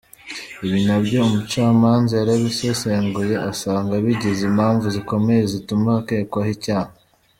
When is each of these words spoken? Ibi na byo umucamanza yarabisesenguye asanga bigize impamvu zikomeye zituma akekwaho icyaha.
Ibi 0.65 0.79
na 0.87 0.97
byo 1.03 1.17
umucamanza 1.27 2.13
yarabisesenguye 2.17 3.35
asanga 3.51 3.93
bigize 4.03 4.41
impamvu 4.49 4.85
zikomeye 4.95 5.41
zituma 5.51 5.89
akekwaho 6.01 6.51
icyaha. 6.57 6.91